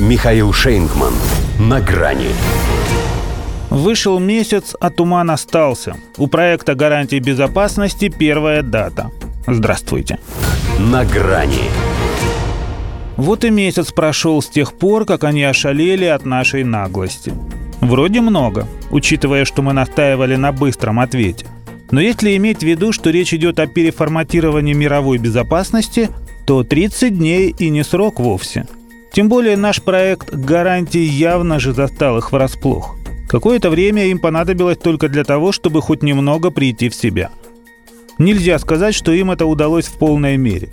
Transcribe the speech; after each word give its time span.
Михаил 0.00 0.52
Шейнгман. 0.52 1.12
На 1.60 1.80
грани. 1.80 2.28
Вышел 3.70 4.18
месяц, 4.18 4.74
а 4.80 4.90
туман 4.90 5.30
остался. 5.30 5.96
У 6.16 6.26
проекта 6.26 6.74
гарантии 6.74 7.18
безопасности 7.18 8.08
первая 8.08 8.62
дата. 8.62 9.10
Здравствуйте. 9.46 10.18
На 10.78 11.04
грани. 11.04 11.70
Вот 13.16 13.44
и 13.44 13.50
месяц 13.50 13.92
прошел 13.92 14.40
с 14.40 14.48
тех 14.48 14.72
пор, 14.72 15.04
как 15.04 15.24
они 15.24 15.44
ошалели 15.44 16.06
от 16.06 16.24
нашей 16.24 16.64
наглости. 16.64 17.32
Вроде 17.80 18.20
много, 18.22 18.66
учитывая, 18.90 19.44
что 19.44 19.62
мы 19.62 19.72
настаивали 19.72 20.36
на 20.36 20.52
быстром 20.52 21.00
ответе. 21.00 21.46
Но 21.90 22.00
если 22.00 22.34
иметь 22.36 22.60
в 22.60 22.66
виду, 22.66 22.92
что 22.92 23.10
речь 23.10 23.34
идет 23.34 23.60
о 23.60 23.66
переформатировании 23.66 24.72
мировой 24.72 25.18
безопасности, 25.18 26.08
то 26.46 26.64
30 26.64 27.16
дней 27.16 27.54
и 27.56 27.68
не 27.68 27.84
срок 27.84 28.18
вовсе. 28.18 28.66
Тем 29.12 29.28
более 29.28 29.56
наш 29.56 29.82
проект 29.82 30.32
гарантий 30.32 31.04
явно 31.04 31.60
же 31.60 31.72
застал 31.72 32.18
их 32.18 32.32
врасплох. 32.32 32.96
Какое-то 33.28 33.70
время 33.70 34.06
им 34.06 34.18
понадобилось 34.18 34.78
только 34.78 35.08
для 35.08 35.24
того, 35.24 35.52
чтобы 35.52 35.82
хоть 35.82 36.02
немного 36.02 36.50
прийти 36.50 36.88
в 36.88 36.94
себя. 36.94 37.30
Нельзя 38.18 38.58
сказать, 38.58 38.94
что 38.94 39.12
им 39.12 39.30
это 39.30 39.46
удалось 39.46 39.86
в 39.86 39.98
полной 39.98 40.36
мере. 40.36 40.70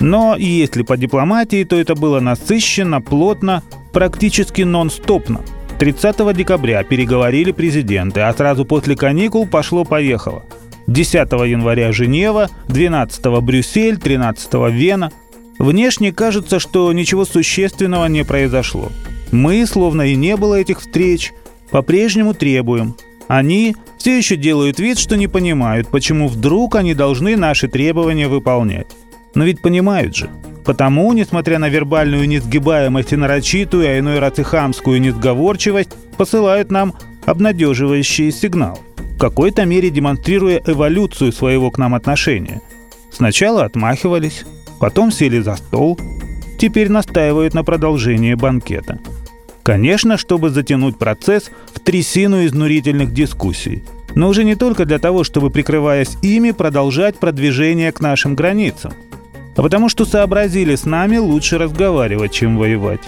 Но 0.00 0.36
если 0.36 0.82
по 0.82 0.96
дипломатии, 0.96 1.64
то 1.64 1.76
это 1.76 1.94
было 1.94 2.20
насыщенно, 2.20 3.00
плотно, 3.00 3.62
практически 3.92 4.62
нон-стопно. 4.62 5.40
30 5.78 6.36
декабря 6.36 6.82
переговорили 6.84 7.52
президенты, 7.52 8.20
а 8.20 8.32
сразу 8.32 8.64
после 8.64 8.96
каникул 8.96 9.46
пошло-поехало. 9.46 10.44
10 10.86 11.32
января 11.32 11.92
Женева, 11.92 12.48
12 12.68 13.26
Брюссель, 13.42 13.98
13 13.98 14.52
Вена. 14.70 15.10
Внешне 15.58 16.12
кажется, 16.12 16.58
что 16.58 16.92
ничего 16.92 17.24
существенного 17.24 18.06
не 18.06 18.24
произошло. 18.24 18.90
Мы, 19.30 19.66
словно 19.66 20.02
и 20.02 20.14
не 20.14 20.36
было 20.36 20.56
этих 20.56 20.80
встреч, 20.80 21.32
по-прежнему 21.70 22.34
требуем. 22.34 22.96
Они 23.28 23.74
все 23.98 24.16
еще 24.16 24.36
делают 24.36 24.78
вид, 24.78 24.98
что 24.98 25.16
не 25.16 25.28
понимают, 25.28 25.88
почему 25.88 26.28
вдруг 26.28 26.76
они 26.76 26.94
должны 26.94 27.36
наши 27.36 27.68
требования 27.68 28.28
выполнять. 28.28 28.86
Но 29.34 29.44
ведь 29.44 29.62
понимают 29.62 30.14
же. 30.14 30.30
Потому, 30.64 31.12
несмотря 31.12 31.58
на 31.58 31.68
вербальную 31.68 32.28
несгибаемость 32.28 33.12
и 33.12 33.16
нарочитую, 33.16 33.86
а 33.88 33.98
иной 33.98 34.18
раз 34.18 34.38
и 34.38 34.42
хамскую 34.42 35.00
несговорчивость, 35.00 35.90
посылают 36.16 36.70
нам 36.70 36.94
обнадеживающий 37.26 38.30
сигнал, 38.30 38.78
в 38.96 39.18
какой-то 39.18 39.64
мере 39.64 39.90
демонстрируя 39.90 40.62
эволюцию 40.64 41.32
своего 41.32 41.70
к 41.70 41.78
нам 41.78 41.94
отношения. 41.94 42.62
Сначала 43.10 43.64
отмахивались, 43.64 44.44
потом 44.84 45.10
сели 45.10 45.40
за 45.40 45.56
стол, 45.56 45.98
теперь 46.58 46.90
настаивают 46.90 47.54
на 47.54 47.64
продолжении 47.64 48.34
банкета. 48.34 48.98
Конечно, 49.62 50.18
чтобы 50.18 50.50
затянуть 50.50 50.98
процесс 50.98 51.50
в 51.72 51.80
трясину 51.80 52.44
изнурительных 52.44 53.10
дискуссий, 53.10 53.82
но 54.14 54.28
уже 54.28 54.44
не 54.44 54.56
только 54.56 54.84
для 54.84 54.98
того, 54.98 55.24
чтобы, 55.24 55.48
прикрываясь 55.48 56.18
ими, 56.20 56.50
продолжать 56.50 57.18
продвижение 57.18 57.92
к 57.92 58.00
нашим 58.00 58.34
границам– 58.34 58.92
а 59.56 59.62
потому 59.62 59.88
что 59.88 60.04
сообразили 60.04 60.74
с 60.74 60.84
нами 60.84 61.16
лучше 61.16 61.58
разговаривать, 61.58 62.32
чем 62.32 62.58
воевать. 62.58 63.00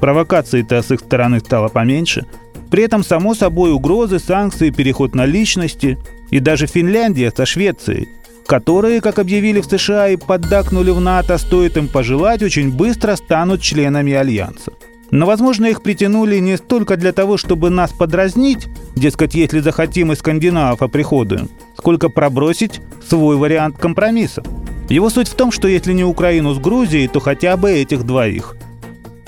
Провокаций-то 0.00 0.82
с 0.82 0.90
их 0.90 1.00
стороны 1.00 1.40
стало 1.40 1.68
поменьше. 1.68 2.26
При 2.70 2.82
этом, 2.82 3.02
само 3.02 3.34
собой, 3.34 3.72
угрозы, 3.72 4.18
санкции, 4.18 4.70
переход 4.70 5.14
на 5.14 5.24
личности 5.24 5.98
и 6.30 6.40
даже 6.40 6.66
Финляндия 6.66 7.32
со 7.34 7.46
Швецией, 7.46 8.08
которые, 8.46 9.00
как 9.00 9.18
объявили 9.18 9.60
в 9.60 9.66
США 9.66 10.08
и 10.08 10.16
поддакнули 10.16 10.90
в 10.90 11.00
НАТО, 11.00 11.36
стоит 11.38 11.76
им 11.76 11.88
пожелать, 11.88 12.42
очень 12.42 12.72
быстро 12.72 13.16
станут 13.16 13.60
членами 13.60 14.12
Альянса. 14.12 14.72
Но, 15.10 15.26
возможно, 15.26 15.66
их 15.66 15.82
притянули 15.82 16.38
не 16.38 16.56
столько 16.56 16.96
для 16.96 17.12
того, 17.12 17.36
чтобы 17.36 17.70
нас 17.70 17.92
подразнить, 17.92 18.66
дескать, 18.96 19.34
если 19.34 19.60
захотим 19.60 20.12
и 20.12 20.16
скандинавов 20.16 20.82
оприходуем, 20.82 21.48
сколько 21.76 22.08
пробросить 22.08 22.80
свой 23.06 23.36
вариант 23.36 23.78
компромисса. 23.78 24.42
Его 24.88 25.10
суть 25.10 25.28
в 25.28 25.34
том, 25.34 25.52
что 25.52 25.68
если 25.68 25.92
не 25.92 26.04
Украину 26.04 26.54
с 26.54 26.58
Грузией, 26.58 27.08
то 27.08 27.20
хотя 27.20 27.56
бы 27.56 27.70
этих 27.70 28.04
двоих. 28.04 28.56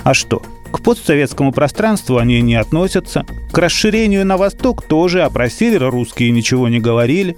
А 0.03 0.13
что? 0.13 0.41
К 0.71 0.81
постсоветскому 0.81 1.51
пространству 1.51 2.17
они 2.17 2.41
не 2.41 2.55
относятся. 2.55 3.25
К 3.51 3.57
расширению 3.57 4.25
на 4.25 4.37
восток 4.37 4.83
тоже, 4.83 5.23
а 5.23 5.29
про 5.29 5.49
север 5.49 5.89
русские 5.89 6.31
ничего 6.31 6.67
не 6.69 6.79
говорили. 6.79 7.37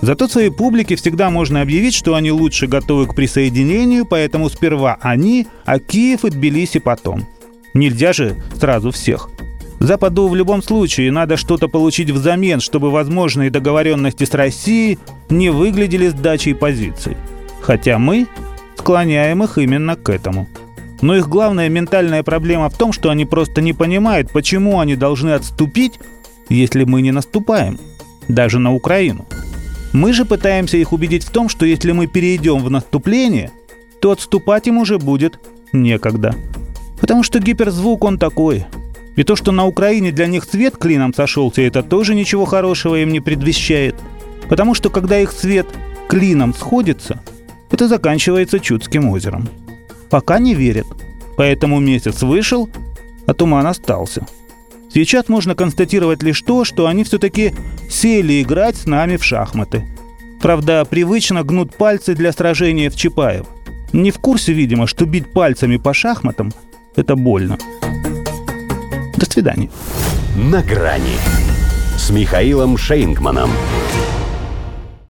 Зато 0.00 0.28
своей 0.28 0.50
публике 0.50 0.96
всегда 0.96 1.30
можно 1.30 1.60
объявить, 1.60 1.94
что 1.94 2.14
они 2.14 2.30
лучше 2.30 2.66
готовы 2.66 3.06
к 3.06 3.14
присоединению, 3.14 4.04
поэтому 4.04 4.48
сперва 4.48 4.98
они, 5.00 5.46
а 5.64 5.78
Киев 5.78 6.24
и 6.24 6.30
Тбилиси 6.30 6.78
потом. 6.78 7.26
Нельзя 7.74 8.12
же 8.12 8.36
сразу 8.58 8.90
всех. 8.90 9.28
Западу 9.80 10.28
в 10.28 10.34
любом 10.34 10.62
случае 10.62 11.12
надо 11.12 11.36
что-то 11.36 11.68
получить 11.68 12.10
взамен, 12.10 12.60
чтобы 12.60 12.90
возможные 12.90 13.50
договоренности 13.50 14.24
с 14.24 14.34
Россией 14.34 14.98
не 15.30 15.50
выглядели 15.50 16.08
сдачей 16.08 16.54
позиций 16.54 17.16
хотя 17.68 17.98
мы 17.98 18.26
склоняем 18.76 19.42
их 19.44 19.58
именно 19.58 19.94
к 19.94 20.08
этому. 20.08 20.48
Но 21.02 21.14
их 21.14 21.28
главная 21.28 21.68
ментальная 21.68 22.22
проблема 22.22 22.70
в 22.70 22.78
том, 22.78 22.92
что 22.92 23.10
они 23.10 23.26
просто 23.26 23.60
не 23.60 23.74
понимают, 23.74 24.30
почему 24.32 24.80
они 24.80 24.96
должны 24.96 25.30
отступить, 25.30 26.00
если 26.48 26.84
мы 26.84 27.02
не 27.02 27.12
наступаем, 27.12 27.78
даже 28.26 28.58
на 28.58 28.72
Украину. 28.74 29.26
Мы 29.92 30.12
же 30.12 30.24
пытаемся 30.24 30.76
их 30.76 30.92
убедить 30.92 31.24
в 31.24 31.30
том, 31.30 31.48
что 31.48 31.66
если 31.66 31.92
мы 31.92 32.06
перейдем 32.06 32.58
в 32.58 32.70
наступление, 32.70 33.50
то 34.00 34.10
отступать 34.10 34.66
им 34.66 34.78
уже 34.78 34.98
будет 34.98 35.38
некогда. 35.72 36.34
Потому 37.00 37.22
что 37.22 37.38
гиперзвук 37.38 38.04
он 38.04 38.18
такой. 38.18 38.66
И 39.16 39.24
то, 39.24 39.34
что 39.34 39.52
на 39.52 39.66
Украине 39.66 40.12
для 40.12 40.26
них 40.26 40.46
цвет 40.46 40.76
клином 40.76 41.14
сошелся, 41.14 41.62
это 41.62 41.82
тоже 41.82 42.14
ничего 42.14 42.44
хорошего 42.44 43.00
им 43.00 43.12
не 43.12 43.20
предвещает. 43.20 43.96
Потому 44.48 44.74
что 44.74 44.90
когда 44.90 45.18
их 45.18 45.32
цвет 45.32 45.66
клином 46.08 46.54
сходится– 46.54 47.20
это 47.70 47.88
заканчивается 47.88 48.60
Чудским 48.60 49.08
озером. 49.08 49.48
Пока 50.10 50.38
не 50.38 50.54
верят. 50.54 50.86
Поэтому 51.36 51.80
месяц 51.80 52.22
вышел, 52.22 52.68
а 53.26 53.34
туман 53.34 53.66
остался. 53.66 54.26
Сейчас 55.04 55.28
можно 55.28 55.54
констатировать 55.54 56.22
лишь 56.22 56.42
то, 56.42 56.64
что 56.64 56.86
они 56.86 57.04
все-таки 57.04 57.54
сели 57.88 58.42
играть 58.42 58.76
с 58.76 58.86
нами 58.86 59.16
в 59.16 59.24
шахматы. 59.24 59.86
Правда, 60.40 60.84
привычно 60.84 61.42
гнут 61.42 61.76
пальцы 61.76 62.14
для 62.14 62.32
сражения 62.32 62.90
в 62.90 62.96
Чапаево. 62.96 63.46
Не 63.92 64.10
в 64.10 64.18
курсе, 64.18 64.52
видимо, 64.52 64.86
что 64.86 65.06
бить 65.06 65.32
пальцами 65.32 65.76
по 65.76 65.94
шахматам– 65.94 66.52
это 66.96 67.16
больно. 67.16 67.58
До 69.16 69.26
свидания. 69.26 69.70
На 70.36 70.62
грани 70.62 71.16
с 71.96 72.10
Михаилом 72.10 72.76
Шейнгманом. 72.76 73.50